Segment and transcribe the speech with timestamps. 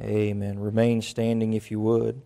[0.00, 0.60] Amen.
[0.60, 2.22] Remain standing if you would.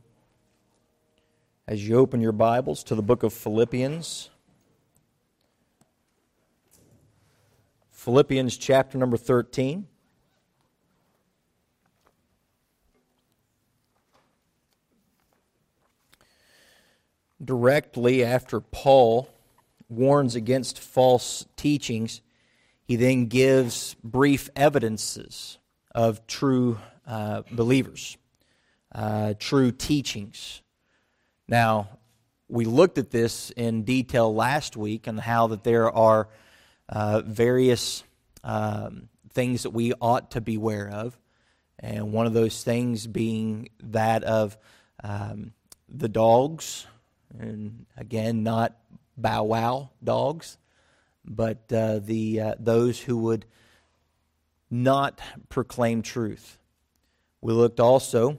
[1.67, 4.29] As you open your Bibles to the book of Philippians,
[7.91, 9.87] Philippians chapter number 13.
[17.43, 19.31] Directly after Paul
[19.89, 22.21] warns against false teachings,
[22.85, 25.57] he then gives brief evidences
[25.95, 28.17] of true uh, believers,
[28.95, 30.63] uh, true teachings.
[31.49, 31.89] Now,
[32.49, 36.29] we looked at this in detail last week and how that there are
[36.89, 38.05] uh, various
[38.45, 41.19] um, things that we ought to beware of,
[41.79, 44.59] and one of those things being that of
[45.03, 45.53] um,
[45.89, 46.87] the dogs,
[47.39, 48.77] and again, not
[49.17, 50.59] bow wow dogs,
[51.25, 53.47] but uh, the uh, those who would
[54.71, 56.59] not proclaim truth.
[57.43, 58.39] We looked also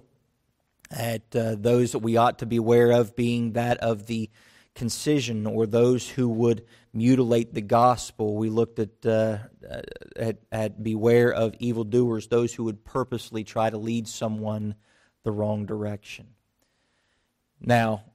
[0.89, 4.29] at uh, those that we ought to be aware of being that of the
[4.75, 8.37] concision or those who would mutilate the gospel.
[8.37, 9.39] We looked at, uh,
[10.15, 14.75] at, at beware of evildoers, those who would purposely try to lead someone
[15.23, 16.27] the wrong direction.
[17.59, 18.05] Now,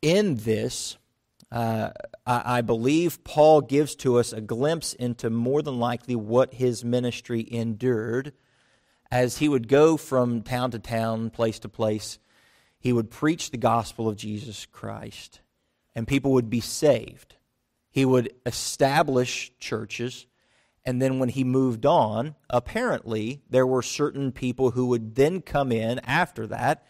[0.00, 0.98] in this,
[1.50, 1.90] uh,
[2.26, 6.84] I, I believe Paul gives to us a glimpse into more than likely what his
[6.84, 8.32] ministry endured
[9.12, 12.18] as he would go from town to town, place to place,
[12.80, 15.40] he would preach the gospel of Jesus Christ,
[15.94, 17.36] and people would be saved.
[17.90, 20.26] He would establish churches,
[20.86, 25.70] and then when he moved on, apparently there were certain people who would then come
[25.72, 26.86] in after that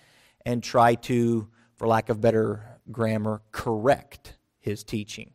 [0.47, 5.33] and try to, for lack of better grammar, correct his teaching.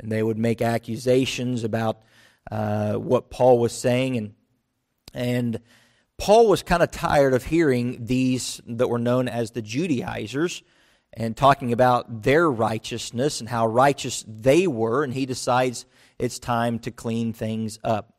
[0.00, 2.00] And they would make accusations about
[2.50, 4.34] uh, what Paul was saying, and
[5.12, 5.60] and
[6.18, 10.62] Paul was kind of tired of hearing these that were known as the Judaizers
[11.12, 15.86] and talking about their righteousness and how righteous they were, and he decides
[16.18, 18.14] it's time to clean things up.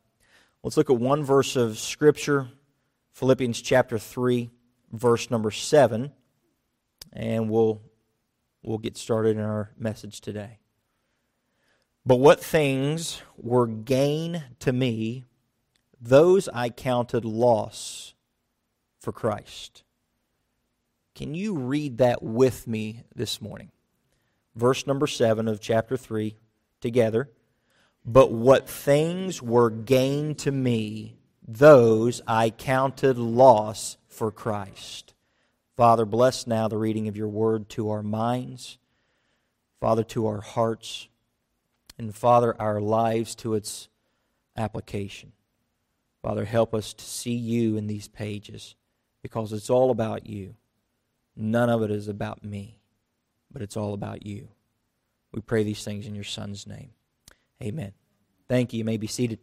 [0.62, 2.48] Let's look at one verse of Scripture,
[3.12, 4.50] Philippians chapter 3,
[4.92, 6.10] verse number 7,
[7.12, 7.82] and we'll,
[8.62, 10.58] we'll get started in our message today.
[12.04, 15.26] But what things were gain to me,
[16.00, 18.14] those I counted loss
[18.98, 19.82] for Christ.
[21.14, 23.70] Can you read that with me this morning?
[24.54, 26.36] Verse number 7 of chapter 3
[26.80, 27.30] together.
[28.04, 35.12] But what things were gain to me, those I counted loss for Christ.
[35.76, 38.78] Father, bless now the reading of your word to our minds,
[39.80, 41.08] Father, to our hearts,
[41.98, 43.88] and Father, our lives to its
[44.56, 45.32] application.
[46.22, 48.74] Father, help us to see you in these pages
[49.22, 50.54] because it's all about you.
[51.36, 52.80] None of it is about me,
[53.50, 54.48] but it's all about you.
[55.32, 56.90] We pray these things in your Son's name.
[57.62, 57.92] Amen.
[58.48, 58.78] Thank you.
[58.78, 59.38] You may be seated.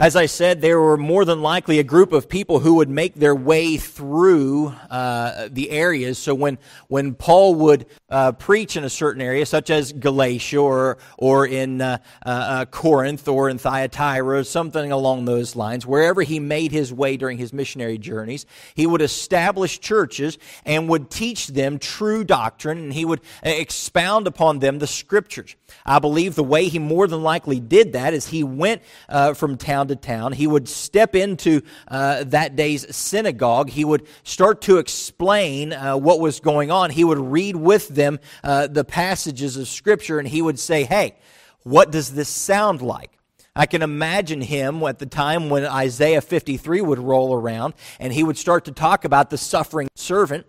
[0.00, 3.14] As I said, there were more than likely a group of people who would make
[3.14, 6.18] their way through uh, the areas.
[6.18, 10.98] So when when Paul would uh, preach in a certain area, such as Galatia or
[11.18, 16.40] or in uh, uh, uh Corinth or in Thyatira, something along those lines, wherever he
[16.40, 21.78] made his way during his missionary journeys, he would establish churches and would teach them
[21.78, 25.56] true doctrine, and he would expound upon them the scriptures.
[25.84, 29.56] I believe the way he more than likely did that is he went uh, from
[29.56, 30.32] town to town.
[30.32, 33.70] He would step into uh, that day's synagogue.
[33.70, 36.90] He would start to explain uh, what was going on.
[36.90, 37.88] He would read with
[38.42, 41.16] uh, the passages of Scripture and he would say, Hey,
[41.62, 43.18] what does this sound like?
[43.54, 48.22] I can imagine him at the time when Isaiah 53 would roll around and he
[48.22, 50.46] would start to talk about the suffering servant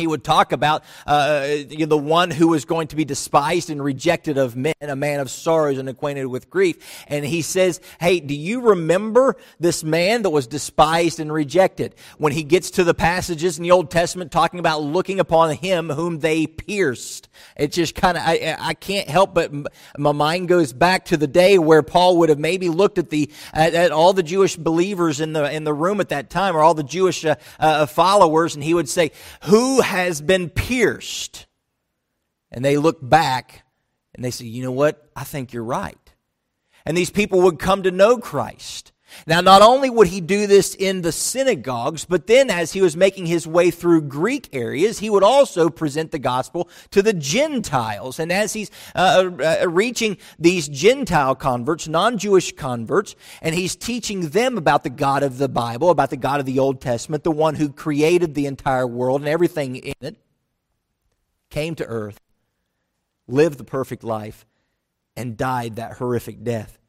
[0.00, 4.38] he would talk about uh, the one who was going to be despised and rejected
[4.38, 7.04] of men, a man of sorrows and acquainted with grief.
[7.06, 11.94] And he says, Hey, do you remember this man that was despised and rejected?
[12.18, 15.90] When he gets to the passages in the Old Testament talking about looking upon him
[15.90, 17.28] whom they pierced.
[17.56, 19.52] It just kind of, I, I can't help but
[19.98, 23.30] my mind goes back to the day where Paul would have maybe looked at the,
[23.52, 26.60] at, at all the Jewish believers in the, in the room at that time or
[26.60, 29.12] all the Jewish uh, uh, followers and he would say,
[29.44, 31.46] Who has been pierced.
[32.52, 33.64] And they look back
[34.14, 35.10] and they say, you know what?
[35.16, 35.98] I think you're right.
[36.86, 38.92] And these people would come to know Christ.
[39.26, 42.96] Now, not only would he do this in the synagogues, but then as he was
[42.96, 48.18] making his way through Greek areas, he would also present the gospel to the Gentiles.
[48.18, 54.30] And as he's uh, uh, reaching these Gentile converts, non Jewish converts, and he's teaching
[54.30, 57.30] them about the God of the Bible, about the God of the Old Testament, the
[57.30, 60.16] one who created the entire world and everything in it,
[61.50, 62.20] came to earth,
[63.26, 64.46] lived the perfect life,
[65.16, 66.79] and died that horrific death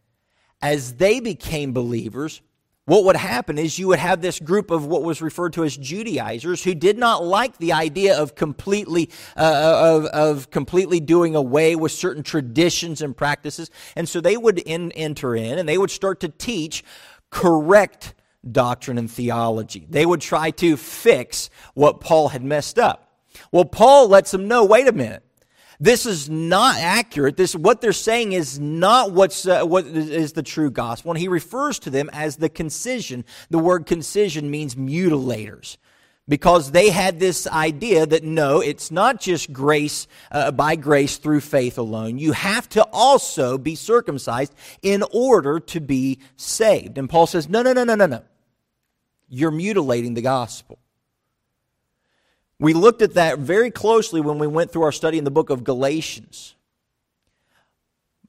[0.61, 2.41] as they became believers,
[2.85, 5.77] what would happen is you would have this group of what was referred to as
[5.77, 11.75] Judaizers who did not like the idea of completely uh, of, of completely doing away
[11.75, 15.91] with certain traditions and practices, and so they would in, enter in and they would
[15.91, 16.83] start to teach
[17.29, 18.13] correct
[18.51, 19.85] doctrine and theology.
[19.89, 23.11] They would try to fix what Paul had messed up.
[23.51, 24.65] Well, Paul lets them know.
[24.65, 25.23] Wait a minute.
[25.81, 27.37] This is not accurate.
[27.37, 31.11] This what they're saying is not what's uh, what is the true gospel.
[31.11, 33.25] And he refers to them as the concision.
[33.49, 35.77] The word concision means mutilators
[36.27, 41.41] because they had this idea that no, it's not just grace uh, by grace through
[41.41, 42.19] faith alone.
[42.19, 46.99] You have to also be circumcised in order to be saved.
[46.99, 48.23] And Paul says, no, no, no, no, no, no.
[49.29, 50.77] You're mutilating the gospel.
[52.61, 55.49] We looked at that very closely when we went through our study in the book
[55.49, 56.53] of Galatians.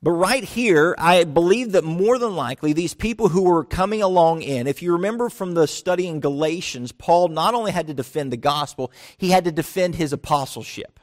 [0.03, 4.41] But right here, I believe that more than likely, these people who were coming along
[4.41, 8.33] in, if you remember from the study in Galatians, Paul not only had to defend
[8.33, 10.99] the gospel, he had to defend his apostleship.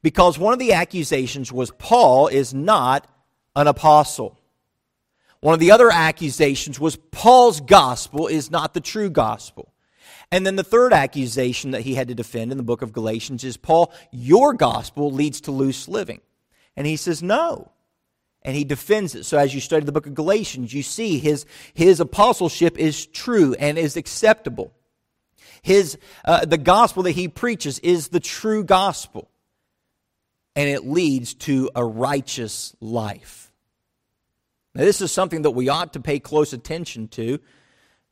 [0.00, 3.08] Because one of the accusations was Paul is not
[3.56, 4.38] an apostle.
[5.40, 9.74] One of the other accusations was Paul's gospel is not the true gospel.
[10.30, 13.44] And then the third accusation that he had to defend in the book of Galatians
[13.44, 16.20] is Paul, your gospel leads to loose living.
[16.76, 17.72] And he says, no.
[18.42, 19.24] And he defends it.
[19.24, 23.54] So as you study the book of Galatians, you see his, his apostleship is true
[23.54, 24.72] and is acceptable.
[25.62, 29.30] His, uh, the gospel that he preaches is the true gospel.
[30.54, 33.50] And it leads to a righteous life.
[34.74, 37.40] Now, this is something that we ought to pay close attention to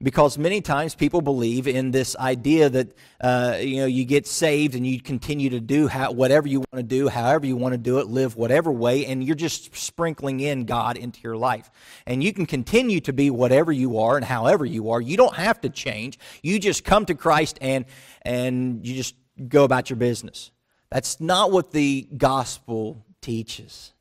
[0.03, 4.75] because many times people believe in this idea that uh, you know you get saved
[4.75, 7.79] and you continue to do how, whatever you want to do however you want to
[7.79, 11.71] do it live whatever way and you're just sprinkling in god into your life.
[12.07, 15.01] And you can continue to be whatever you are and however you are.
[15.01, 16.19] You don't have to change.
[16.43, 17.87] You just come to christ and
[18.23, 19.15] and you just
[19.49, 20.51] go about your business.
[20.91, 23.95] That's not what the gospel teaches.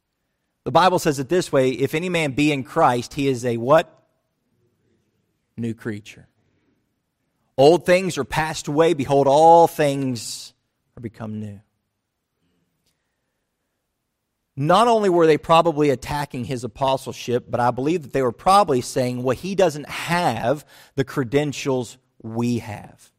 [0.65, 3.55] The bible says it this way if any man be in christ he is a
[3.55, 4.04] what
[5.57, 6.27] new creature.
[7.57, 8.93] Old things are passed away.
[8.93, 10.53] Behold, all things
[10.97, 11.61] are become new.
[14.57, 18.81] Not only were they probably attacking his apostleship, but I believe that they were probably
[18.81, 20.65] saying, well, he doesn't have
[20.95, 23.11] the credentials we have.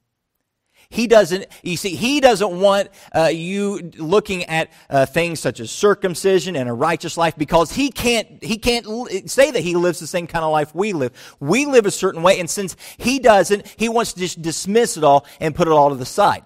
[0.89, 5.71] He doesn't, you see, he doesn't want uh, you looking at uh, things such as
[5.71, 8.87] circumcision and a righteous life because he can't, he can't
[9.29, 11.13] say that he lives the same kind of life we live.
[11.41, 15.05] We live a certain way, and since he doesn't, he wants to just dismiss it
[15.05, 16.45] all and put it all to the side.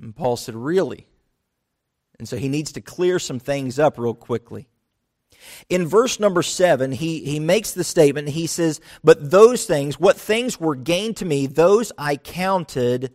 [0.00, 1.06] And Paul said, Really?
[2.18, 4.68] And so he needs to clear some things up real quickly.
[5.68, 10.16] In verse number seven, he, he makes the statement, he says, But those things, what
[10.16, 13.14] things were gained to me, those I counted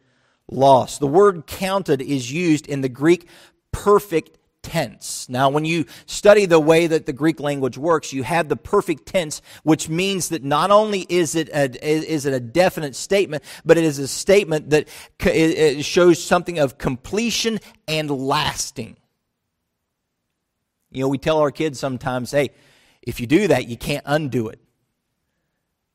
[0.49, 0.97] loss.
[0.97, 3.27] The word counted is used in the Greek
[3.71, 5.29] perfect tense.
[5.29, 9.05] Now, when you study the way that the Greek language works, you have the perfect
[9.05, 13.77] tense, which means that not only is it a, is it a definite statement, but
[13.77, 14.87] it is a statement that
[15.21, 18.97] it shows something of completion and lasting.
[20.91, 22.49] You know, we tell our kids sometimes, hey,
[23.01, 24.59] if you do that, you can't undo it.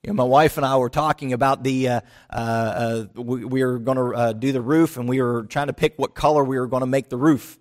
[0.04, 3.64] You know, my wife and I were talking about the, uh, uh, uh, we, we,
[3.64, 6.44] were going to uh, do the roof and we were trying to pick what color
[6.44, 7.58] we were going to make the roof.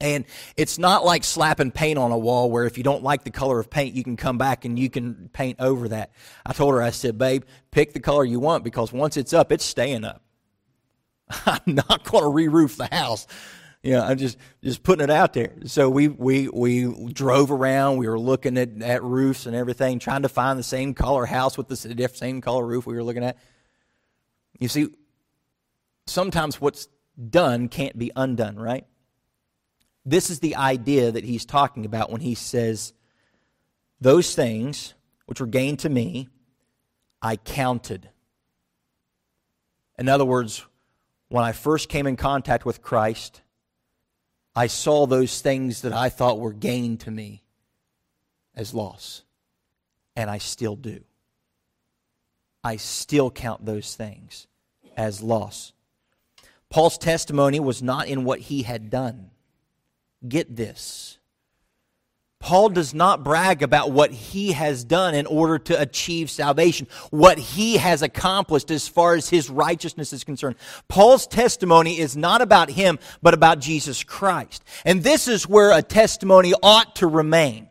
[0.00, 0.24] And
[0.56, 3.58] it's not like slapping paint on a wall where if you don't like the color
[3.58, 6.12] of paint, you can come back and you can paint over that.
[6.46, 9.50] I told her, I said, babe, pick the color you want because once it's up,
[9.50, 10.22] it's staying up.
[11.44, 13.26] I'm not going to re roof the house
[13.88, 15.50] you know, I'm just just putting it out there.
[15.64, 17.96] So we we we drove around.
[17.96, 21.56] We were looking at, at roofs and everything, trying to find the same color house
[21.56, 23.38] with the same color roof we were looking at.
[24.58, 24.88] You see,
[26.06, 26.88] sometimes what's
[27.30, 28.84] done can't be undone, right?
[30.04, 32.92] This is the idea that he's talking about when he says,
[34.02, 34.92] "Those things
[35.24, 36.28] which were gained to me,
[37.22, 38.10] I counted."
[39.98, 40.66] In other words,
[41.30, 43.40] when I first came in contact with Christ
[44.58, 47.44] I saw those things that I thought were gain to me
[48.56, 49.22] as loss.
[50.16, 51.04] and I still do.
[52.64, 54.48] I still count those things
[54.96, 55.72] as loss.
[56.70, 59.30] Paul's testimony was not in what he had done.
[60.28, 61.17] Get this.
[62.40, 67.36] Paul does not brag about what he has done in order to achieve salvation, what
[67.36, 70.54] he has accomplished as far as his righteousness is concerned.
[70.86, 74.62] Paul's testimony is not about him, but about Jesus Christ.
[74.84, 77.68] And this is where a testimony ought to remain.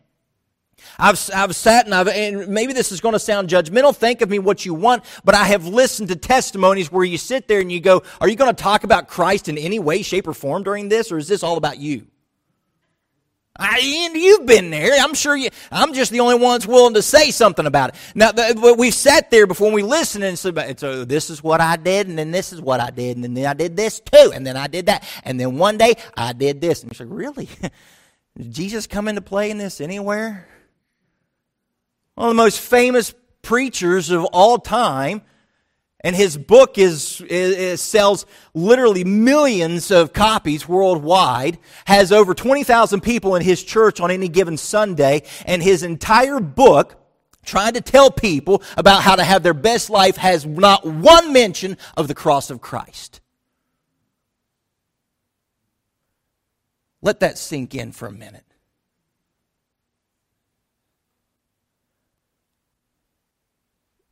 [0.99, 3.95] I've, I've sat and I've, and maybe this is going to sound judgmental.
[3.95, 7.47] Think of me what you want, but I have listened to testimonies where you sit
[7.47, 10.27] there and you go, are you going to talk about Christ in any way, shape,
[10.27, 12.07] or form during this, or is this all about you?
[13.59, 13.79] I,
[14.13, 14.91] you've been there.
[14.99, 17.95] I'm sure you, I'm just the only one that's willing to say something about it.
[18.15, 21.75] Now, the, we've sat there before we listen and said, so this is what I
[21.75, 24.45] did, and then this is what I did, and then I did this too, and
[24.45, 26.83] then I did that, and then one day I did this.
[26.83, 27.49] And you like, really?
[28.37, 30.47] Did Jesus come into play in this anywhere?
[32.13, 35.23] One of the most famous preachers of all time
[36.07, 43.35] and his book is, is, sells literally millions of copies worldwide has over 20,000 people
[43.35, 46.95] in his church on any given sunday and his entire book
[47.43, 51.75] trying to tell people about how to have their best life has not one mention
[51.97, 53.19] of the cross of christ.
[57.01, 58.46] Let that sink in for a minute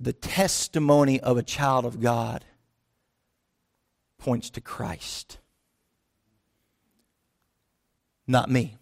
[0.05, 2.45] the testimony of a child of God
[4.19, 5.39] points to Christ,
[8.27, 8.77] not me.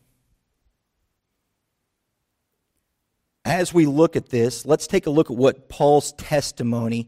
[3.46, 7.08] As we look at this, let's take a look at what Paul's testimony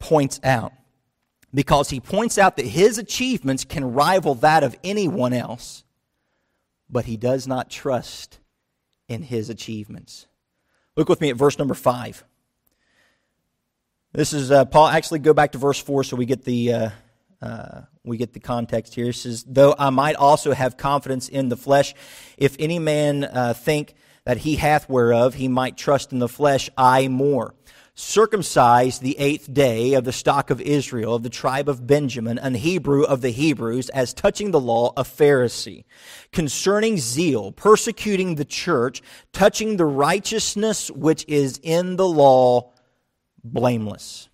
[0.00, 0.72] points out.
[1.54, 5.84] Because he points out that his achievements can rival that of anyone else,
[6.90, 8.40] but he does not trust
[9.08, 10.26] in his achievements.
[10.96, 12.24] Look with me at verse number 5.
[14.16, 14.86] This is uh, Paul.
[14.86, 16.90] Actually, go back to verse four so we get the uh,
[17.42, 19.10] uh, we get the context here.
[19.10, 21.94] It says, "Though I might also have confidence in the flesh,
[22.38, 23.92] if any man uh, think
[24.24, 27.54] that he hath whereof he might trust in the flesh, I more."
[27.98, 32.52] circumcised the eighth day of the stock of Israel, of the tribe of Benjamin, an
[32.52, 35.84] Hebrew of the Hebrews, as touching the law, a Pharisee,
[36.30, 39.00] concerning zeal, persecuting the church,
[39.32, 42.70] touching the righteousness which is in the law,
[43.52, 44.28] blameless.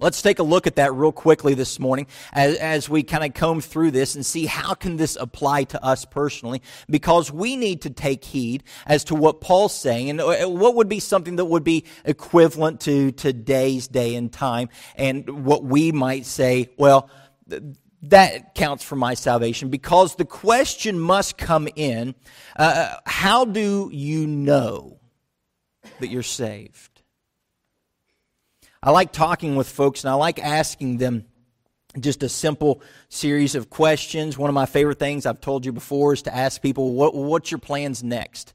[0.00, 3.34] Let's take a look at that real quickly this morning as, as we kind of
[3.34, 7.82] comb through this and see how can this apply to us personally because we need
[7.82, 11.44] to take heed as to what Paul's saying and uh, what would be something that
[11.44, 17.10] would be equivalent to today's day and time and what we might say, well,
[18.02, 22.14] that counts for my salvation because the question must come in,
[22.56, 24.98] uh, how do you know
[26.00, 26.91] that you're saved?
[28.82, 31.24] I like talking with folks and I like asking them
[32.00, 34.36] just a simple series of questions.
[34.36, 37.50] One of my favorite things I've told you before is to ask people, what, what's
[37.50, 38.54] your plans next?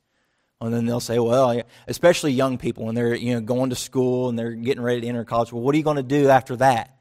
[0.60, 4.28] And then they'll say, well, especially young people when they're you know going to school
[4.28, 5.54] and they're getting ready to enter college.
[5.54, 6.94] Well, what are you going to do after that?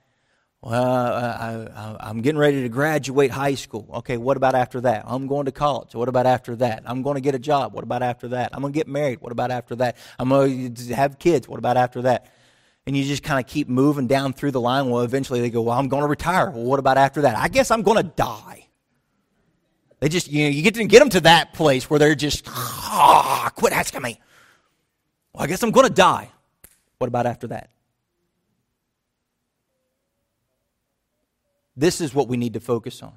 [0.61, 3.89] Well, I, am getting ready to graduate high school.
[3.95, 5.05] Okay, what about after that?
[5.07, 5.95] I'm going to college.
[5.95, 6.83] What about after that?
[6.87, 7.73] I'm going to get a job.
[7.73, 8.51] What about after that?
[8.53, 9.21] I'm going to get married.
[9.21, 9.97] What about after that?
[10.19, 11.49] I'm going to have kids.
[11.49, 12.33] What about after that?
[12.87, 14.89] And you just kind of keep moving down through the line.
[14.89, 16.51] Well, eventually they go, Well, I'm going to retire.
[16.51, 17.37] Well, what about after that?
[17.37, 18.67] I guess I'm going to die.
[20.01, 22.47] They just, you know, you get to get them to that place where they're just,
[22.49, 24.21] ah, quit asking me.
[25.33, 26.31] Well, I guess I'm going to die.
[26.99, 27.71] What about after that?
[31.77, 33.15] This is what we need to focus on.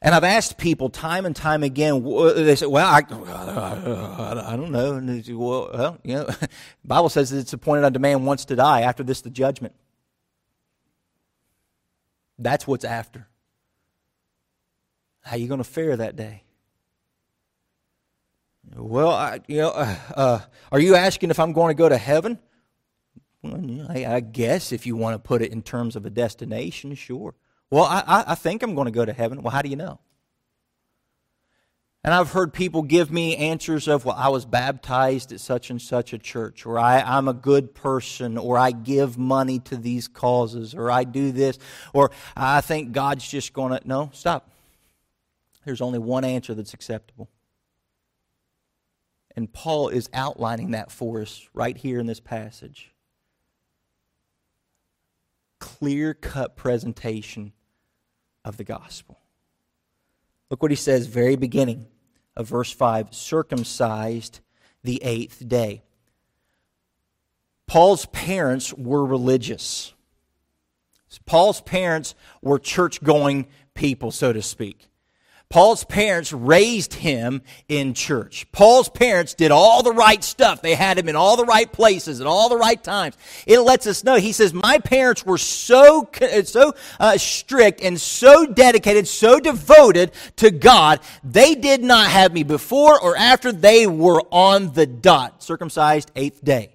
[0.00, 2.04] And I've asked people time and time again.
[2.04, 6.28] They say, "Well, I, I don't know." And say, well, you know,
[6.84, 8.82] Bible says that it's appointed unto man once to die.
[8.82, 9.74] After this, the judgment.
[12.38, 13.26] That's what's after.
[15.22, 16.44] How you going to fare that day?
[18.76, 20.40] Well, I, you know, uh, uh,
[20.70, 22.38] are you asking if I'm going to go to heaven?
[23.42, 27.34] Well, I guess if you want to put it in terms of a destination, sure.
[27.70, 29.42] Well, I, I think I'm going to go to heaven.
[29.42, 30.00] Well, how do you know?
[32.04, 35.82] And I've heard people give me answers of, well, I was baptized at such and
[35.82, 40.08] such a church, or I, am a good person, or I give money to these
[40.08, 41.58] causes, or I do this,
[41.92, 43.86] or I think God's just going to.
[43.86, 44.50] No, stop.
[45.64, 47.28] There's only one answer that's acceptable.
[49.36, 52.92] And Paul is outlining that for us right here in this passage.
[55.58, 57.52] Clear cut presentation
[58.44, 59.18] of the gospel.
[60.50, 61.86] Look what he says, very beginning
[62.36, 64.40] of verse 5 circumcised
[64.82, 65.82] the eighth day.
[67.66, 69.92] Paul's parents were religious.
[71.26, 74.88] Paul's parents were church going people, so to speak.
[75.50, 78.46] Paul's parents raised him in church.
[78.52, 80.60] Paul's parents did all the right stuff.
[80.60, 83.16] They had him in all the right places at all the right times.
[83.46, 84.16] It lets us know.
[84.16, 86.10] He says, My parents were so,
[86.44, 91.00] so uh, strict and so dedicated, so devoted to God.
[91.24, 96.44] They did not have me before or after they were on the dot, circumcised eighth
[96.44, 96.74] day.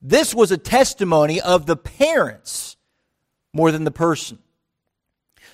[0.00, 2.78] This was a testimony of the parents
[3.52, 4.38] more than the person.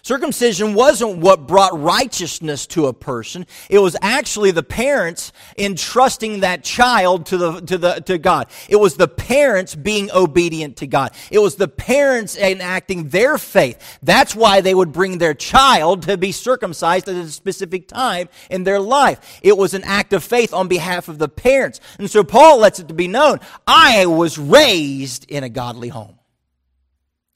[0.09, 3.47] Circumcision wasn't what brought righteousness to a person.
[3.69, 8.47] It was actually the parents entrusting that child to the, to the, to God.
[8.71, 11.11] It was the parents being obedient to God.
[11.31, 13.99] It was the parents enacting their faith.
[14.03, 18.65] That's why they would bring their child to be circumcised at a specific time in
[18.65, 19.41] their life.
[19.43, 21.81] It was an act of faith on behalf of the parents.
[21.99, 26.18] And so Paul lets it to be known, I was raised in a godly home.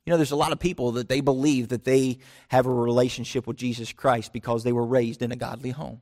[0.04, 2.18] You know, there's a lot of people that they believe that they
[2.49, 6.00] have a relationship with Jesus Christ because they were raised in a godly home.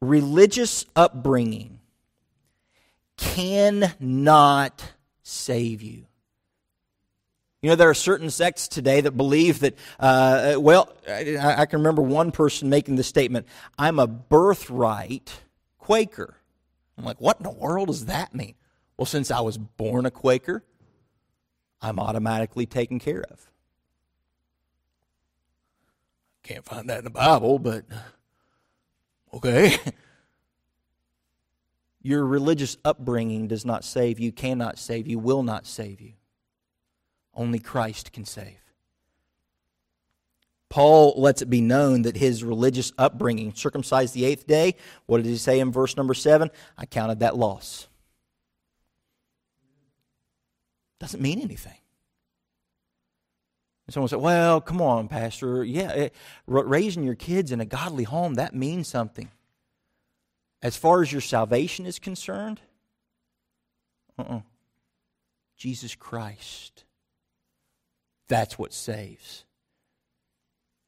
[0.00, 1.78] Religious upbringing
[3.16, 4.92] cannot
[5.22, 6.06] save you.
[7.62, 11.78] You know, there are certain sects today that believe that, uh, well, I, I can
[11.78, 13.46] remember one person making the statement,
[13.78, 15.32] I'm a birthright
[15.78, 16.36] Quaker.
[16.98, 18.54] I'm like, what in the world does that mean?
[18.96, 20.64] Well, since I was born a Quaker,
[21.80, 23.50] I'm automatically taken care of.
[26.42, 27.84] Can't find that in the Bible, but
[29.32, 29.78] okay.
[32.02, 36.12] Your religious upbringing does not save you, cannot save you, will not save you.
[37.34, 38.60] Only Christ can save.
[40.68, 44.74] Paul lets it be known that his religious upbringing, circumcised the eighth day,
[45.06, 46.50] what did he say in verse number seven?
[46.76, 47.88] I counted that loss
[51.04, 51.76] doesn't mean anything.
[53.86, 55.62] And someone said, Well, come on, Pastor.
[55.62, 56.14] Yeah, it,
[56.46, 59.30] raising your kids in a godly home, that means something.
[60.62, 62.58] As far as your salvation is concerned,
[64.18, 64.40] uh-uh.
[65.58, 66.84] Jesus Christ.
[68.28, 69.44] That's what saves.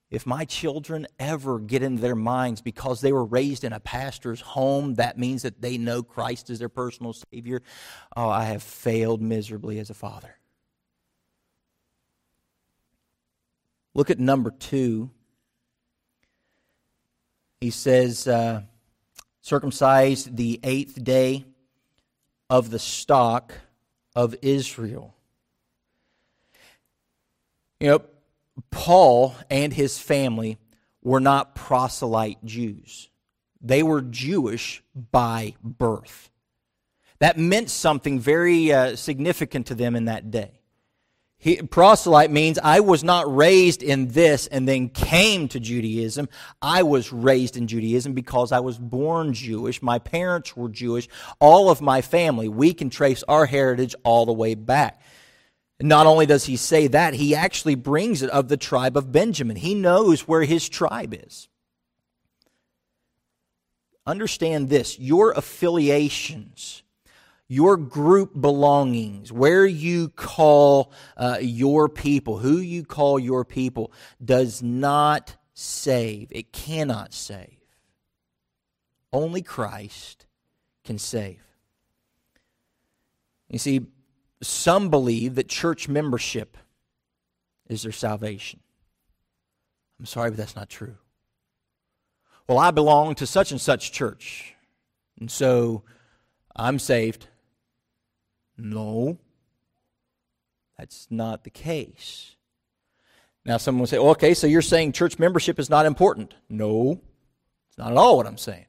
[0.08, 4.40] If my children ever get into their minds because they were raised in a pastor's
[4.40, 7.62] home, that means that they know Christ is their personal Savior.
[8.16, 10.36] Oh, I have failed miserably as a father.
[13.94, 15.10] Look at number two.
[17.60, 18.62] He says, uh,
[19.40, 21.46] circumcised the eighth day
[22.48, 23.54] of the stock
[24.14, 25.14] of Israel.
[27.80, 28.04] You know,
[28.70, 30.58] Paul and his family
[31.02, 33.10] were not proselyte Jews.
[33.60, 36.30] They were Jewish by birth.
[37.18, 40.60] That meant something very uh, significant to them in that day.
[41.38, 46.28] He, proselyte means I was not raised in this and then came to Judaism.
[46.62, 49.82] I was raised in Judaism because I was born Jewish.
[49.82, 51.08] My parents were Jewish.
[51.38, 55.02] All of my family, we can trace our heritage all the way back.
[55.80, 59.56] Not only does he say that, he actually brings it of the tribe of Benjamin.
[59.56, 61.48] He knows where his tribe is.
[64.06, 66.82] Understand this your affiliations,
[67.48, 73.92] your group belongings, where you call uh, your people, who you call your people,
[74.24, 76.28] does not save.
[76.30, 77.58] It cannot save.
[79.12, 80.26] Only Christ
[80.84, 81.42] can save.
[83.48, 83.86] You see,
[84.42, 86.56] some believe that church membership
[87.68, 88.60] is their salvation.
[89.98, 90.96] I'm sorry, but that's not true.
[92.48, 94.54] Well, I belong to such and such church,
[95.18, 95.82] and so
[96.54, 97.26] I'm saved.
[98.56, 99.18] No,
[100.78, 102.36] that's not the case.
[103.44, 106.34] Now, someone will say, well, okay, so you're saying church membership is not important.
[106.48, 107.00] No,
[107.68, 108.66] it's not at all what I'm saying.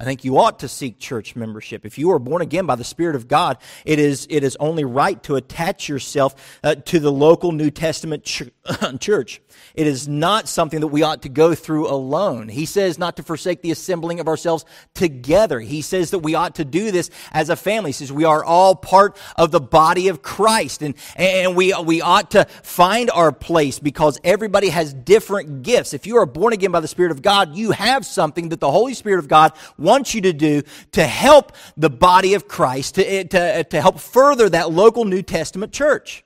[0.00, 1.84] I think you ought to seek church membership.
[1.84, 4.82] If you are born again by the Spirit of God, it is, it is only
[4.82, 8.44] right to attach yourself uh, to the local New Testament ch-
[8.98, 9.42] church.
[9.74, 12.48] It is not something that we ought to go through alone.
[12.48, 15.60] He says not to forsake the assembling of ourselves together.
[15.60, 17.90] He says that we ought to do this as a family.
[17.90, 22.00] He says we are all part of the body of Christ and, and we, we
[22.00, 25.92] ought to find our place because everybody has different gifts.
[25.92, 28.70] If you are born again by the Spirit of God, you have something that the
[28.70, 33.04] Holy Spirit of God wants you to do to help the body of Christ, to,
[33.04, 36.24] eh, to, eh, to help further that local New Testament church.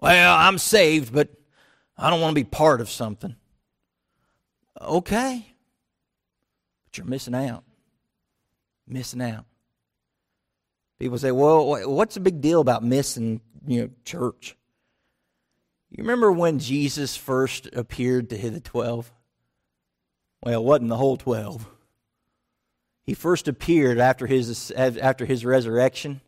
[0.00, 1.28] Well, I'm saved, but
[1.96, 3.34] I don't want to be part of something.
[4.80, 5.46] Okay.
[6.84, 7.64] But you're missing out.
[8.86, 9.44] Missing out.
[10.98, 14.56] People say, well, what's the big deal about missing, you know, church?
[15.90, 19.12] You remember when Jesus first appeared to the 12?
[20.42, 21.66] Well, it wasn't the whole 12.
[23.04, 26.20] He first appeared after his, after his resurrection,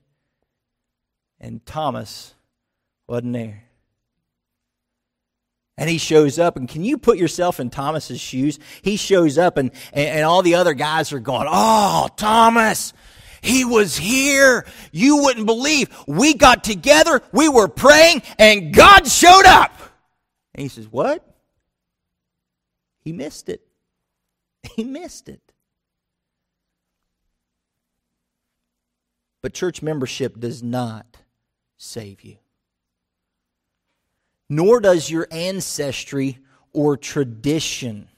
[1.39, 2.35] and Thomas
[3.07, 3.65] wasn't there.
[5.77, 8.59] And he shows up, and can you put yourself in Thomas's shoes?
[8.83, 12.93] He shows up, and, and, and all the other guys are going, Oh, Thomas,
[13.41, 14.67] he was here.
[14.93, 15.89] You wouldn't believe.
[16.07, 19.73] We got together, we were praying, and God showed up.
[20.55, 21.27] And he says, What?
[23.03, 23.63] He missed it.
[24.77, 25.41] He missed it.
[29.43, 31.19] But church membership does not
[31.77, 32.37] save you.
[34.49, 36.39] Nor does your ancestry
[36.73, 38.09] or tradition.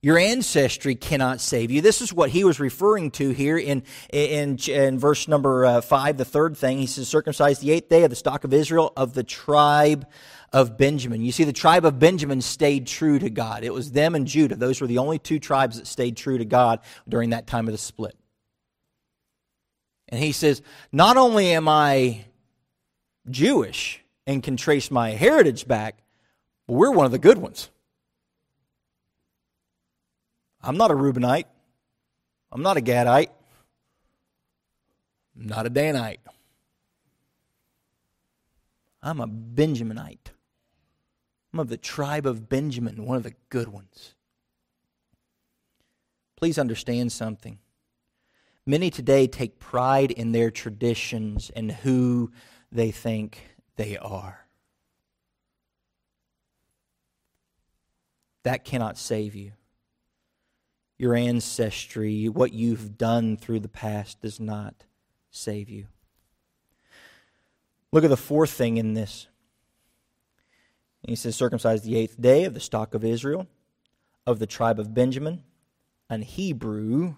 [0.00, 1.80] Your ancestry cannot save you.
[1.80, 6.16] This is what he was referring to here in, in, in verse number uh, 5,
[6.16, 6.78] the third thing.
[6.78, 10.06] He says, circumcised the eighth day of the stock of Israel of the tribe
[10.52, 11.22] of Benjamin.
[11.22, 13.64] You see, the tribe of Benjamin stayed true to God.
[13.64, 14.56] It was them and Judah.
[14.56, 17.72] Those were the only two tribes that stayed true to God during that time of
[17.72, 18.16] the split.
[20.08, 22.24] And he says, Not only am I
[23.30, 25.98] Jewish and can trace my heritage back,
[26.66, 27.68] but we're one of the good ones.
[30.62, 31.44] I'm not a Reubenite.
[32.50, 33.28] I'm not a Gadite.
[35.38, 36.18] I'm not a Danite.
[39.02, 40.32] I'm a Benjaminite.
[41.52, 44.14] I'm of the tribe of Benjamin, one of the good ones.
[46.36, 47.58] Please understand something.
[48.66, 52.30] Many today take pride in their traditions and who
[52.70, 54.46] they think they are.
[58.42, 59.52] That cannot save you.
[60.98, 64.84] Your ancestry, what you've done through the past, does not
[65.30, 65.86] save you.
[67.90, 69.28] Look at the fourth thing in this.
[71.06, 73.46] He says, circumcised the eighth day of the stock of Israel,
[74.26, 75.42] of the tribe of Benjamin,
[76.10, 77.14] an Hebrew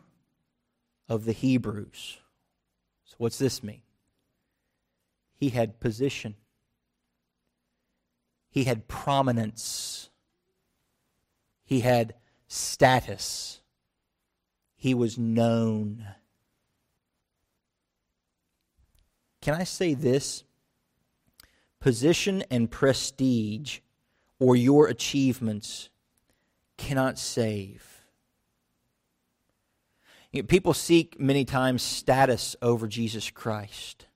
[1.08, 2.18] of the Hebrews.
[3.04, 3.82] So, what's this mean?
[5.34, 6.36] He had position,
[8.50, 10.10] he had prominence,
[11.64, 12.14] he had
[12.46, 13.60] status,
[14.76, 16.06] he was known.
[19.40, 20.44] Can I say this?
[21.80, 23.80] Position and prestige
[24.38, 25.88] or your achievements
[26.76, 28.04] cannot save.
[30.32, 34.06] You know, people seek many times status over Jesus Christ.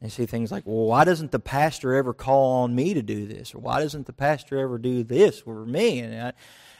[0.00, 3.26] They see things like, well, why doesn't the pastor ever call on me to do
[3.26, 3.54] this?
[3.54, 6.00] Or why doesn't the pastor ever do this for me?
[6.00, 6.32] And I,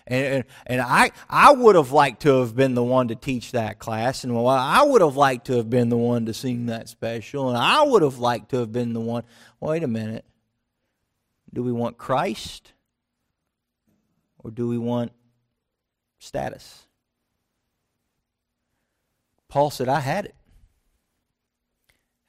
[0.06, 3.78] and, and I, I would have liked to have been the one to teach that
[3.78, 6.88] class, and well, I would have liked to have been the one to sing that
[6.88, 9.24] special, and I would have liked to have been the one.
[9.60, 10.24] Wait a minute.
[11.52, 12.72] Do we want Christ?
[14.38, 15.12] Or do we want
[16.18, 16.86] status?
[19.48, 20.34] Paul said, I had it,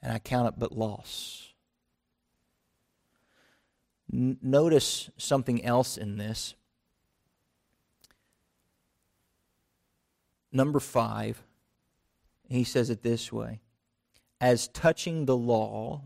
[0.02, 1.54] and I count it but loss.
[4.14, 6.56] N- notice something else in this.
[10.56, 11.44] Number five,
[12.48, 13.60] he says it this way
[14.40, 16.04] as touching the law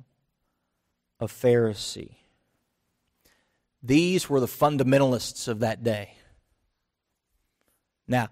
[1.20, 2.16] of Pharisee.
[3.84, 6.16] These were the fundamentalists of that day.
[8.08, 8.30] Now,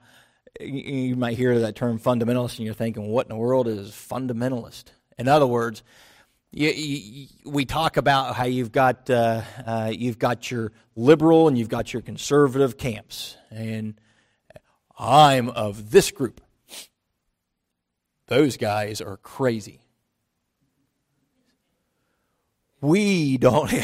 [0.59, 4.85] you might hear that term fundamentalist and you're thinking, what in the world is fundamentalist?
[5.19, 5.83] In other words,
[6.51, 11.59] you, you, we talk about how you've got uh, uh, you've got your liberal and
[11.59, 13.99] you've got your conservative camps, and
[14.97, 16.41] I'm of this group.
[18.27, 19.81] Those guys are crazy.
[22.81, 23.71] We don't.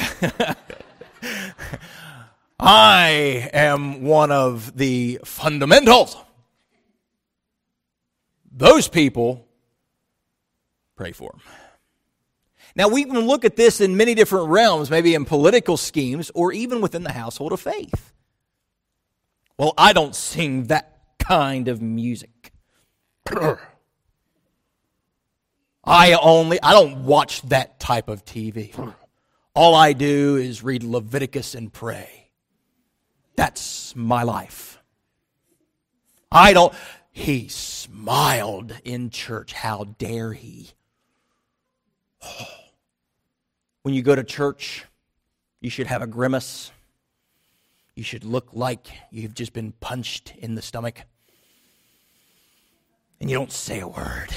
[2.60, 6.18] I am one of the fundamentals.
[8.52, 9.48] Those people,
[10.96, 11.42] pray for them.
[12.76, 16.52] Now, we can look at this in many different realms, maybe in political schemes or
[16.52, 18.14] even within the household of faith.
[19.58, 20.93] Well, I don't sing that
[21.24, 22.52] kind of music.
[25.86, 28.94] I only, I don't watch that type of TV.
[29.56, 32.30] All I do is read Leviticus and pray.
[33.36, 34.80] That's my life.
[36.32, 36.74] I don't,
[37.12, 39.54] he smiled in church.
[39.54, 40.72] How dare he?
[43.84, 44.86] When you go to church,
[45.64, 46.72] You should have a grimace.
[47.96, 51.04] You should look like you've just been punched in the stomach.
[53.24, 54.36] And you don't say a word.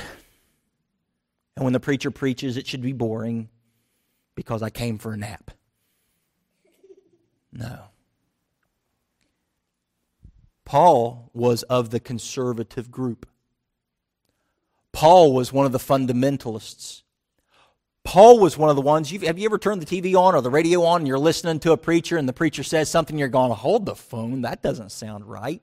[1.56, 3.48] And when the preacher preaches, it should be boring
[4.36, 5.50] because I came for a nap.
[7.52, 7.86] No.
[10.64, 13.26] Paul was of the conservative group.
[14.92, 17.02] Paul was one of the fundamentalists.
[18.04, 19.10] Paul was one of the ones.
[19.10, 21.72] have you ever turned the TV on or the radio on and you're listening to
[21.72, 25.28] a preacher and the preacher says something, you're going, hold the phone, that doesn't sound
[25.28, 25.60] right.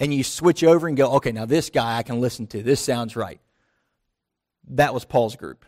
[0.00, 2.62] And you switch over and go, okay, now this guy I can listen to.
[2.62, 3.40] This sounds right.
[4.70, 5.64] That was Paul's group.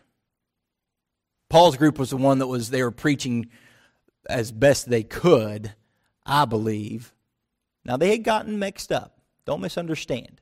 [1.50, 3.50] Paul's group was the one that was, they were preaching
[4.28, 5.74] as best they could,
[6.24, 7.12] I believe.
[7.84, 9.18] Now, they had gotten mixed up.
[9.44, 10.40] Don't misunderstand.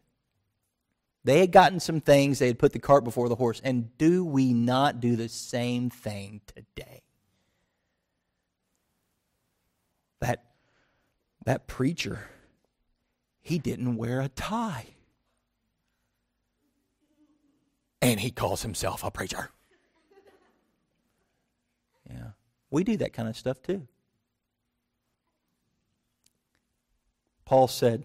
[1.25, 3.61] They had gotten some things, they had put the cart before the horse.
[3.63, 7.03] And do we not do the same thing today?
[10.21, 10.45] That,
[11.45, 12.31] that preacher,
[13.51, 14.87] he didn't wear a tie.
[18.01, 19.51] And he calls himself a preacher.
[22.09, 22.29] Yeah.
[22.71, 23.89] We do that kind of stuff too.
[27.45, 28.05] Paul said,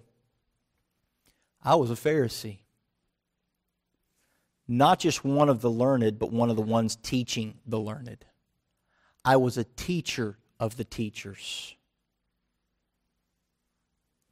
[1.63, 2.57] I was a Pharisee.
[4.67, 8.25] Not just one of the learned, but one of the ones teaching the learned.
[9.23, 11.75] I was a teacher of the teachers.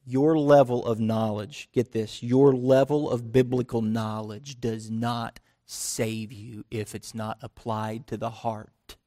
[0.05, 6.65] Your level of knowledge, get this, your level of biblical knowledge does not save you
[6.69, 8.97] if it's not applied to the heart.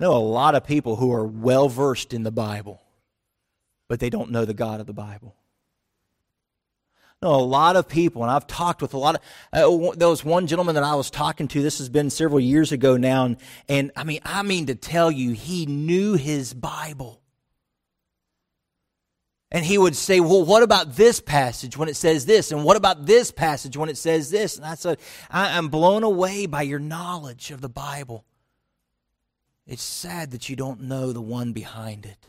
[0.00, 2.80] I know a lot of people who are well versed in the Bible,
[3.88, 5.34] but they don't know the God of the Bible.
[7.20, 9.20] I know a lot of people, and I've talked with a lot of.
[9.52, 11.62] Uh, there was one gentleman that I was talking to.
[11.62, 13.36] This has been several years ago now, and,
[13.68, 17.17] and I mean, I mean to tell you, he knew his Bible.
[19.50, 22.52] And he would say, Well, what about this passage when it says this?
[22.52, 24.56] And what about this passage when it says this?
[24.56, 24.98] And I said,
[25.30, 28.24] I'm blown away by your knowledge of the Bible.
[29.66, 32.26] It's sad that you don't know the one behind it.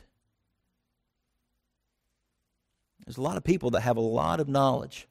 [3.06, 5.08] There's a lot of people that have a lot of knowledge.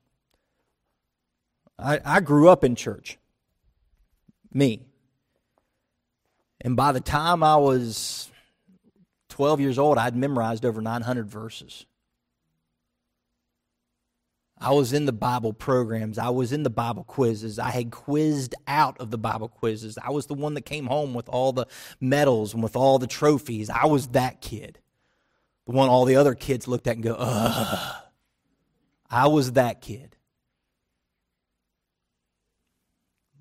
[1.79, 3.19] I, I grew up in church.
[4.53, 4.83] Me.
[6.61, 8.31] And by the time I was
[9.31, 11.87] 12 years old, I'd memorized over 900 verses.
[14.61, 16.19] I was in the Bible programs.
[16.19, 17.59] I was in the Bible quizzes.
[17.59, 19.99] I had quizzed out of the Bible quizzes.
[20.03, 21.67] I was the one that came home with all the
[22.01, 23.71] medals and with all the trophies.
[23.71, 24.81] I was that kid.
[25.67, 28.03] The one all the other kids looked at and go, ugh.
[29.11, 30.17] I was that kid.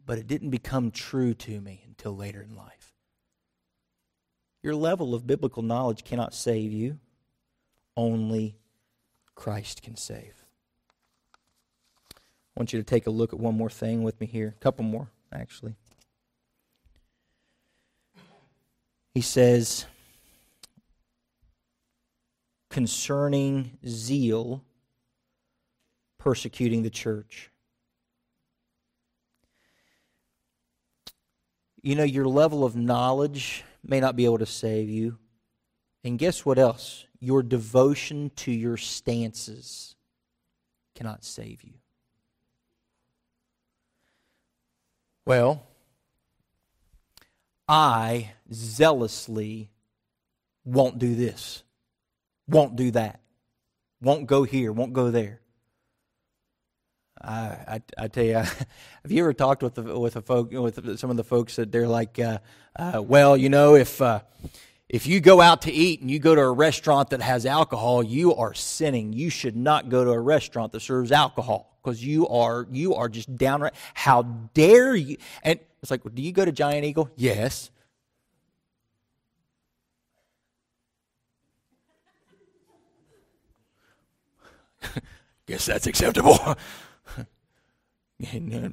[0.05, 2.93] But it didn't become true to me until later in life.
[4.61, 6.99] Your level of biblical knowledge cannot save you,
[7.95, 8.57] only
[9.35, 10.46] Christ can save.
[12.57, 14.55] Want you to take a look at one more thing with me here.
[14.57, 15.75] A couple more, actually.
[19.13, 19.85] He says,
[22.71, 24.63] concerning zeal
[26.17, 27.51] persecuting the church.
[31.83, 35.19] You know, your level of knowledge may not be able to save you.
[36.03, 37.05] And guess what else?
[37.19, 39.95] Your devotion to your stances
[40.95, 41.75] cannot save you.
[45.27, 45.61] Well,
[47.67, 49.71] I zealously
[50.63, 51.63] won't do this,
[52.47, 53.19] won't do that,
[54.01, 55.41] won't go here, won't go there.
[57.21, 57.35] I,
[57.67, 58.55] I, I tell you, have
[59.09, 61.89] you ever talked with the, with a folk with some of the folks that they're
[61.89, 62.37] like, uh,
[62.77, 64.21] uh, well, you know, if uh,
[64.89, 68.01] if you go out to eat and you go to a restaurant that has alcohol,
[68.01, 69.11] you are sinning.
[69.11, 73.09] You should not go to a restaurant that serves alcohol because you are you are
[73.09, 73.73] just downright.
[73.93, 74.23] How
[74.53, 75.17] dare you?
[75.43, 77.09] And it's like, well, do you go to Giant Eagle?
[77.17, 77.69] Yes.
[85.47, 86.37] Guess that's acceptable.
[88.19, 88.71] now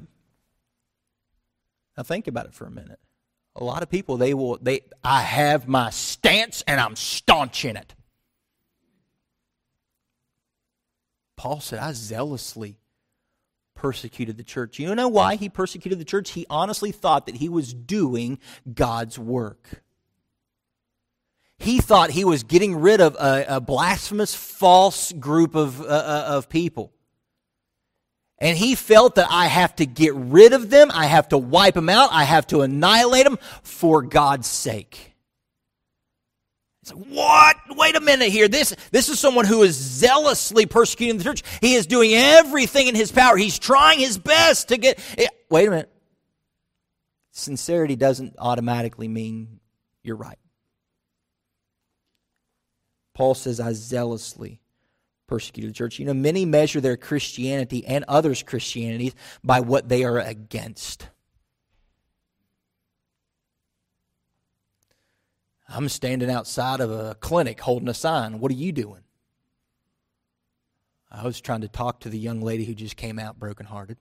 [2.03, 2.99] think about it for a minute.
[3.55, 7.77] A lot of people they will they I have my stance and I'm staunch in
[7.77, 7.95] it.
[11.35, 12.79] Paul said, I zealously
[13.75, 14.79] persecuted the church.
[14.79, 16.31] You know why he persecuted the church?
[16.31, 18.39] He honestly thought that he was doing
[18.73, 19.83] God's work.
[21.59, 26.25] He thought he was getting rid of a, a blasphemous, false group of, uh, uh
[26.29, 26.94] of people.
[28.39, 31.75] And he felt that I have to get rid of them, I have to wipe
[31.75, 35.13] them out, I have to annihilate them for God's sake.
[36.81, 37.55] It's like, what?
[37.69, 38.47] Wait a minute here.
[38.47, 41.41] This, this is someone who is zealously persecuting the church.
[41.59, 43.37] He is doing everything in his power.
[43.37, 44.99] He's trying his best to get.
[45.17, 45.31] It.
[45.49, 45.91] Wait a minute.
[47.31, 49.59] Sincerity doesn't automatically mean
[50.03, 50.37] you're right.
[53.15, 54.61] Paul says, I zealously
[55.27, 55.99] persecuted church.
[55.99, 61.09] You know, many measure their Christianity and others' Christianities by what they are against.
[65.67, 68.39] I'm standing outside of a clinic holding a sign.
[68.39, 69.01] What are you doing?
[71.11, 73.97] I was trying to talk to the young lady who just came out brokenhearted.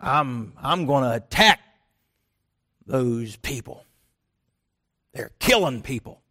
[0.00, 1.60] I'm, I'm going to attack
[2.86, 3.84] those people.
[5.12, 6.22] They're killing people.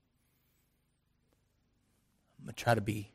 [2.45, 3.11] I'm going to try to be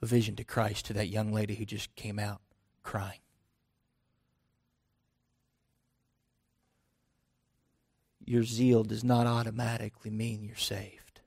[0.00, 2.40] a vision to Christ to that young lady who just came out
[2.82, 3.20] crying.
[8.26, 11.20] your zeal does not automatically mean you're saved.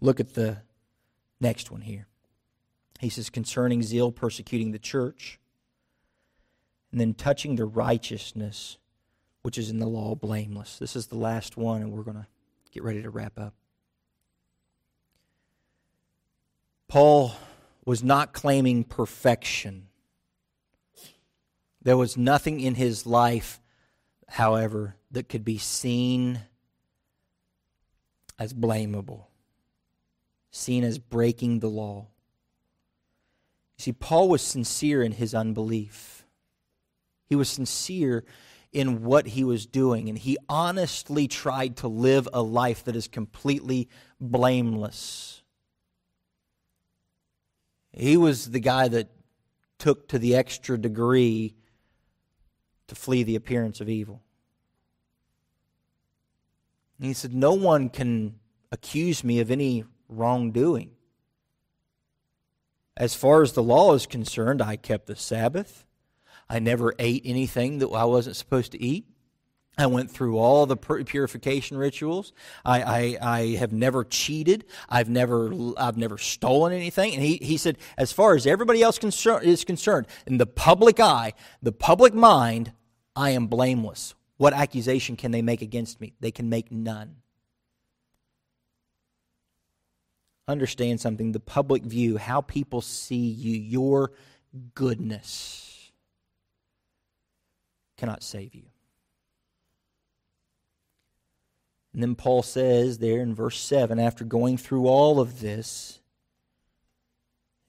[0.00, 0.58] Look at the
[1.40, 2.06] next one here.
[3.00, 5.40] He says, concerning zeal persecuting the church,
[6.92, 8.76] and then touching the righteousness
[9.42, 10.78] which is in the law blameless.
[10.78, 12.26] This is the last one, and we're going to
[12.72, 13.54] get ready to wrap up.
[16.88, 17.34] Paul
[17.84, 19.88] was not claiming perfection
[21.82, 23.60] there was nothing in his life,
[24.28, 26.40] however, that could be seen
[28.38, 29.24] as blamable,
[30.50, 32.08] seen as breaking the law.
[33.78, 36.26] You see, Paul was sincere in his unbelief.
[37.26, 38.24] He was sincere
[38.72, 43.08] in what he was doing, and he honestly tried to live a life that is
[43.08, 43.88] completely
[44.20, 45.42] blameless.
[47.92, 49.08] He was the guy that
[49.78, 51.56] took to the extra degree
[52.86, 54.22] to flee the appearance of evil.
[56.98, 58.38] And he said, No one can
[58.70, 60.90] accuse me of any wrongdoing.
[62.96, 65.86] As far as the law is concerned, I kept the Sabbath.
[66.50, 69.06] I never ate anything that I wasn't supposed to eat.
[69.78, 72.32] I went through all the purification rituals.
[72.64, 74.64] I, I, I, have never cheated.
[74.88, 77.14] I've never, I've never stolen anything.
[77.14, 81.34] And he, he said, as far as everybody else is concerned, in the public eye,
[81.62, 82.72] the public mind,
[83.14, 84.14] I am blameless.
[84.36, 86.14] What accusation can they make against me?
[86.18, 87.16] They can make none.
[90.48, 94.10] Understand something the public view, how people see you, your
[94.74, 95.69] goodness
[98.00, 98.64] cannot save you.
[101.92, 106.00] And then Paul says there in verse 7, after going through all of this,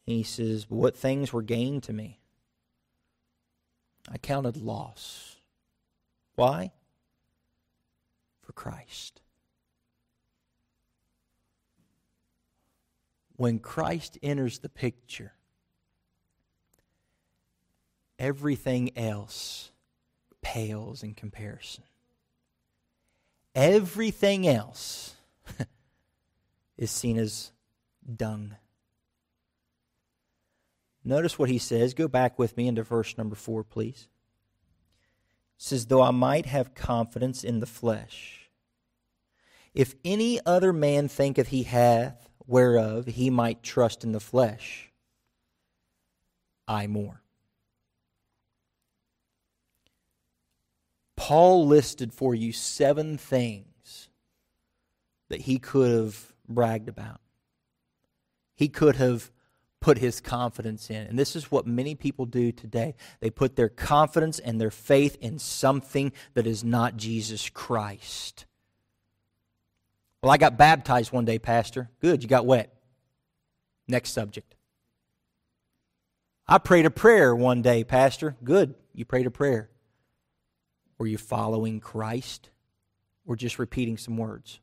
[0.06, 2.20] he says, What things were gained to me?
[4.12, 5.32] I counted loss
[6.36, 6.72] why?
[8.42, 9.22] For Christ.
[13.36, 15.34] When Christ enters the picture,
[18.20, 19.71] everything else
[20.42, 21.84] pales in comparison.
[23.54, 25.16] Everything else
[26.78, 27.52] is seen as
[28.16, 28.56] dung.
[31.04, 31.94] Notice what he says.
[31.94, 34.08] Go back with me into verse number four, please
[35.62, 38.50] says, Though I might have confidence in the flesh.
[39.74, 44.92] If any other man thinketh he hath whereof he might trust in the flesh,
[46.68, 47.21] I more.
[51.22, 54.10] Paul listed for you seven things
[55.30, 57.22] that he could have bragged about.
[58.56, 59.30] He could have
[59.80, 61.06] put his confidence in.
[61.06, 62.96] And this is what many people do today.
[63.20, 68.48] They put their confidence and their faith in something that is not Jesus Christ.
[70.24, 71.92] Well, I got baptized one day, Pastor.
[72.00, 72.74] Good, you got wet.
[73.88, 74.56] Next subject.
[76.48, 78.38] I prayed a prayer one day, Pastor.
[78.44, 79.71] Good, you prayed a prayer.
[81.02, 82.52] Were you following Christ
[83.26, 84.60] or just repeating some words?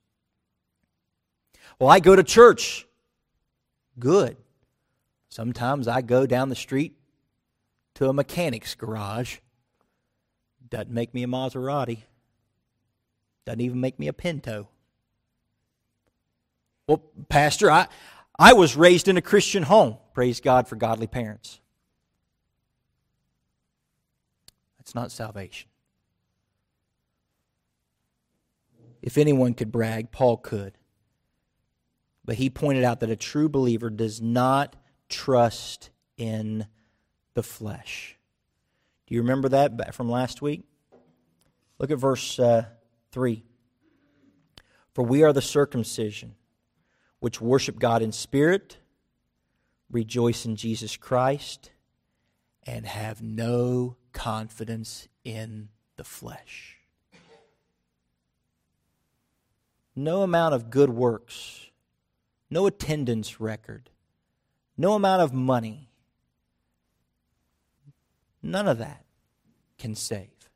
[1.80, 2.86] Well, I go to church.
[3.98, 4.36] Good.
[5.30, 6.96] Sometimes I go down the street
[7.94, 9.38] to a mechanic's garage.
[10.70, 12.04] Doesn't make me a Maserati.
[13.44, 14.68] Doesn't even make me a Pinto.
[16.86, 17.88] Well, Pastor, I,
[18.38, 19.96] I was raised in a Christian home.
[20.14, 21.58] Praise God for godly parents.
[24.78, 25.68] That's not salvation.
[29.08, 30.76] If anyone could brag, Paul could.
[32.26, 34.76] But he pointed out that a true believer does not
[35.08, 35.88] trust
[36.18, 36.66] in
[37.32, 38.18] the flesh.
[39.06, 40.64] Do you remember that from last week?
[41.78, 42.66] Look at verse uh,
[43.12, 43.42] 3.
[44.92, 46.34] For we are the circumcision,
[47.18, 48.76] which worship God in spirit,
[49.90, 51.70] rejoice in Jesus Christ,
[52.64, 56.77] and have no confidence in the flesh.
[59.98, 61.70] No amount of good works,
[62.48, 63.90] no attendance record,
[64.76, 65.90] no amount of money,
[68.40, 69.04] none of that
[69.76, 70.50] can save.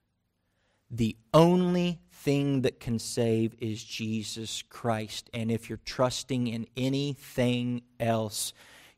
[0.92, 5.28] The only thing that can save is Jesus Christ.
[5.34, 8.52] And if you're trusting in anything else,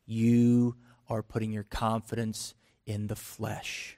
[0.05, 0.76] you
[1.09, 3.97] are putting your confidence in the flesh.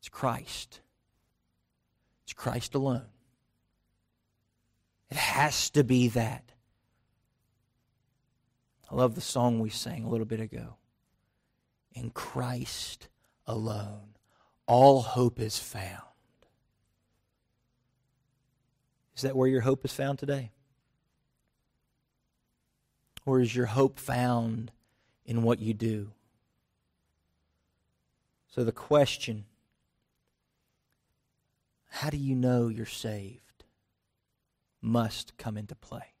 [0.00, 0.80] It's Christ.
[2.24, 3.11] It's Christ alone.
[5.12, 6.52] It has to be that.
[8.90, 10.76] I love the song we sang a little bit ago.
[11.92, 13.08] In Christ
[13.46, 14.16] alone,
[14.66, 16.00] all hope is found.
[19.14, 20.50] Is that where your hope is found today?
[23.26, 24.72] Or is your hope found
[25.26, 26.12] in what you do?
[28.48, 29.44] So the question
[31.90, 33.41] how do you know you're saved?
[34.82, 36.14] Must come into play.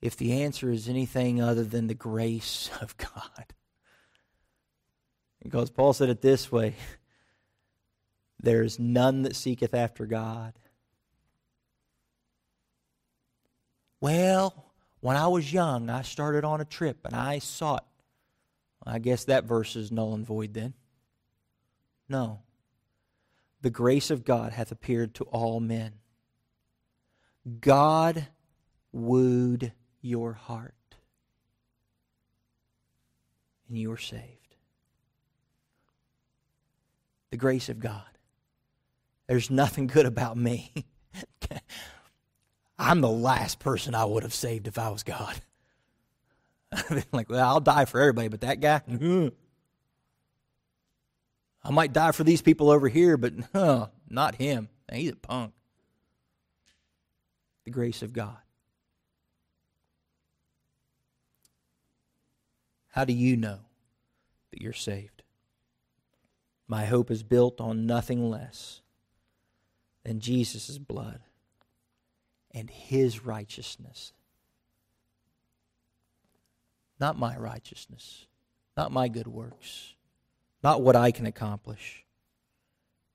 [0.00, 3.54] If the answer is anything other than the grace of God,
[5.42, 6.74] because Paul said it this way
[8.40, 10.54] there is none that seeketh after God.
[14.00, 17.86] Well, when I was young, I started on a trip and I sought.
[18.86, 20.74] I guess that verse is null and void then.
[22.08, 22.40] No
[23.64, 25.94] the grace of God hath appeared to all men.
[27.60, 28.28] God
[28.92, 30.74] wooed your heart,
[33.68, 34.22] and you are saved.
[37.30, 38.02] The grace of God.
[39.26, 40.72] There's nothing good about me.
[42.78, 45.40] I'm the last person I would have saved if I was God.
[47.12, 48.80] like, well, I'll die for everybody, but that guy,
[51.62, 53.34] I might die for these people over here, but
[54.08, 54.68] not him.
[54.92, 55.52] He's a punk.
[57.64, 58.36] The grace of God.
[62.88, 63.60] How do you know
[64.50, 65.22] that you're saved?
[66.68, 68.80] My hope is built on nothing less
[70.04, 71.20] than Jesus' blood
[72.52, 74.12] and his righteousness.
[77.00, 78.26] Not my righteousness,
[78.76, 79.94] not my good works
[80.64, 82.06] not what I can accomplish,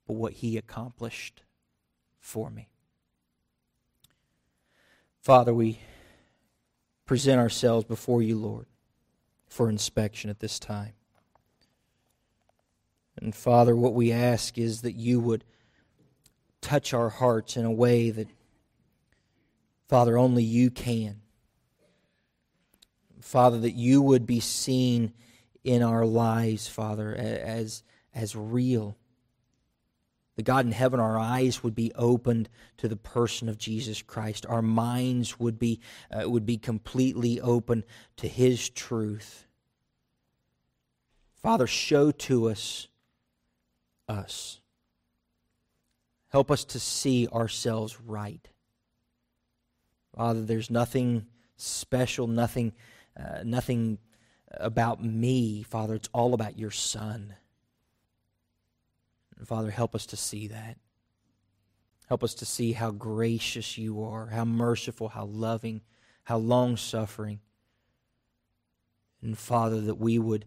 [0.05, 1.41] but what He accomplished
[2.19, 2.69] for me.
[5.21, 5.79] Father, we
[7.05, 8.65] present ourselves before you, Lord,
[9.47, 10.93] for inspection at this time.
[13.21, 15.43] And Father, what we ask is that you would
[16.61, 18.27] touch our hearts in a way that,
[19.87, 21.21] Father, only you can.
[23.19, 25.13] Father, that you would be seen
[25.63, 27.83] in our lives, Father, as,
[28.15, 28.95] as real.
[30.39, 34.45] The God in heaven, our eyes would be opened to the person of Jesus Christ.
[34.45, 37.83] Our minds would be, uh, would be completely open
[38.15, 39.47] to His truth.
[41.43, 42.87] Father, show to us
[44.07, 44.61] us.
[46.29, 48.47] Help us to see ourselves right.
[50.15, 51.25] Father, there's nothing
[51.57, 52.71] special, nothing,
[53.19, 53.97] uh, nothing
[54.51, 55.95] about me, Father.
[55.95, 57.35] It's all about your Son.
[59.39, 60.77] And Father, help us to see that.
[62.07, 65.81] Help us to see how gracious you are, how merciful, how loving,
[66.25, 67.39] how long suffering.
[69.21, 70.45] And Father, that we would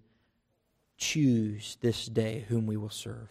[0.96, 3.28] choose this day whom we will serve.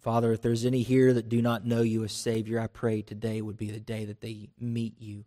[0.00, 3.40] Father, if there's any here that do not know you as Savior, I pray today
[3.40, 5.24] would be the day that they meet you.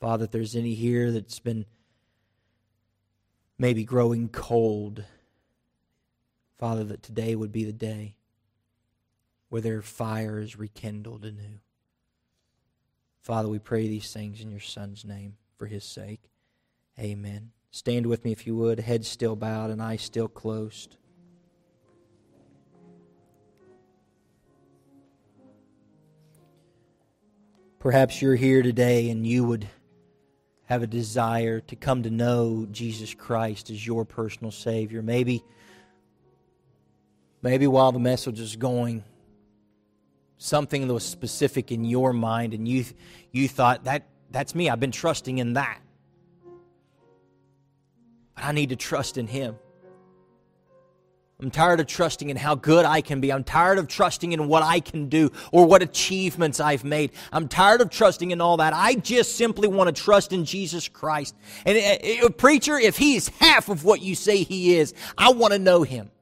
[0.00, 1.66] Father, if there's any here that's been
[3.58, 5.04] maybe growing cold.
[6.58, 8.16] Father, that today would be the day
[9.48, 11.60] where their fire is rekindled anew.
[13.20, 16.20] Father, we pray these things in your Son's name for his sake.
[16.98, 17.50] Amen.
[17.70, 20.96] Stand with me if you would, head still bowed and eyes still closed.
[27.78, 29.68] Perhaps you're here today and you would
[30.66, 35.02] have a desire to come to know Jesus Christ as your personal Savior.
[35.02, 35.42] Maybe,
[37.42, 39.04] maybe while the message is going,
[40.38, 42.84] something that was specific in your mind, and you,
[43.30, 44.70] you thought, that, that's me.
[44.70, 45.80] I've been trusting in that.
[48.34, 49.56] But I need to trust in Him.
[51.40, 53.32] I'm tired of trusting in how good I can be.
[53.32, 57.10] I'm tired of trusting in what I can do or what achievements I've made.
[57.32, 58.72] I'm tired of trusting in all that.
[58.72, 61.34] I just simply want to trust in Jesus Christ.
[61.66, 64.94] And a, uh, uh, preacher, if he is half of what you say he is,
[65.18, 66.12] I want to know him.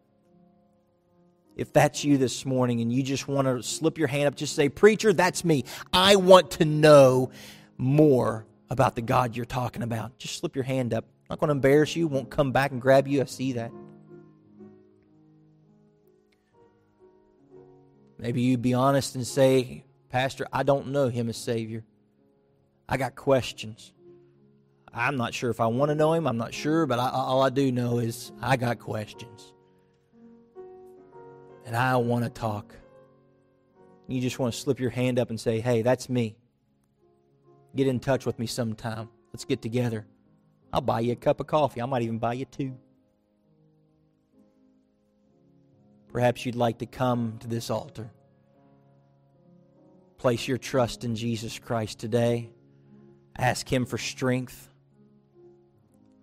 [1.61, 4.57] If that's you this morning and you just want to slip your hand up, just
[4.57, 5.67] say, Preacher, that's me.
[5.93, 7.33] I want to know
[7.77, 10.17] more about the God you're talking about.
[10.17, 11.05] Just slip your hand up.
[11.05, 13.21] I'm not going to embarrass you, won't come back and grab you.
[13.21, 13.73] I see that.
[18.17, 21.85] Maybe you'd be honest and say, Pastor, I don't know him as Savior.
[22.89, 23.93] I got questions.
[24.95, 26.27] I'm not sure if I want to know him.
[26.27, 29.53] I'm not sure, but I, all I do know is I got questions.
[31.71, 32.75] And I want to talk.
[34.09, 36.35] You just want to slip your hand up and say, hey, that's me.
[37.77, 39.09] Get in touch with me sometime.
[39.33, 40.05] Let's get together.
[40.73, 41.81] I'll buy you a cup of coffee.
[41.81, 42.77] I might even buy you two.
[46.09, 48.11] Perhaps you'd like to come to this altar.
[50.19, 52.51] Place your trust in Jesus Christ today.
[53.39, 54.69] Ask Him for strength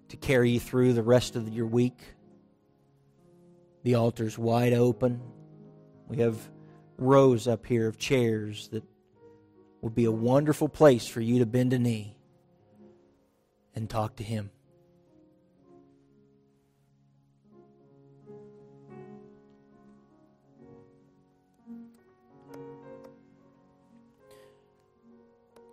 [0.09, 2.01] to carry you through the rest of your week.
[3.83, 5.21] The altar's wide open.
[6.07, 6.37] We have
[6.97, 8.83] rows up here of chairs that
[9.81, 12.15] would be a wonderful place for you to bend a knee
[13.75, 14.49] and talk to Him.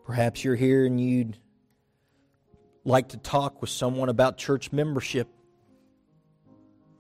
[0.05, 1.39] Perhaps you're here and you'd
[2.85, 5.29] like to talk with someone about church membership.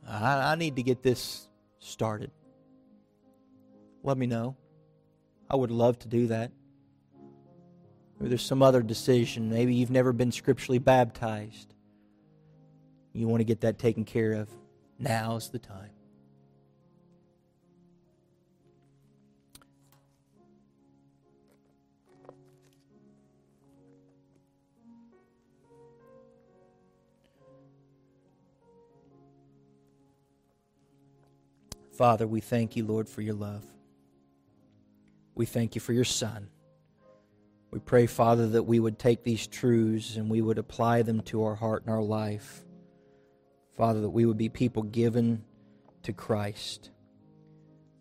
[0.08, 1.46] I, I need to get this
[1.80, 2.30] started.
[4.04, 4.54] Let me know.
[5.48, 6.52] I would love to do that.
[8.20, 9.50] Maybe there's some other decision.
[9.50, 11.74] Maybe you've never been scripturally baptized.
[13.14, 14.50] You want to get that taken care of.
[14.98, 15.90] Now's the time.
[31.96, 33.64] Father, we thank you, Lord, for your love.
[35.34, 36.48] We thank you for your Son.
[37.70, 41.42] We pray, Father, that we would take these truths and we would apply them to
[41.44, 42.64] our heart and our life.
[43.76, 45.42] Father, that we would be people given
[46.04, 46.90] to Christ.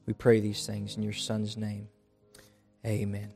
[0.05, 1.87] We pray these things in your Son's name.
[2.85, 3.33] Amen.